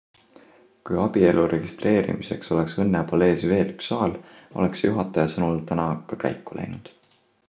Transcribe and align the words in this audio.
Kui 0.89 0.95
abielude 1.01 1.49
registreerimiseks 1.49 2.49
oleks 2.55 2.77
Õnnepalees 2.83 3.45
veel 3.51 3.69
üks 3.75 3.89
saal, 3.93 4.15
oleks 4.63 4.81
see 4.85 4.91
juhataja 4.93 5.31
sõnul 5.35 5.61
täna 5.73 5.87
ka 6.09 6.19
käiku 6.25 6.59
läinud. 6.61 6.91